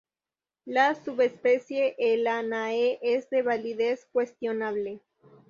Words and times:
La 0.65 0.95
subespecie 0.95 1.93
"helenae" 1.99 2.97
es 3.03 3.29
de 3.29 3.43
validez 3.43 4.07
cuestionable. 4.11 4.99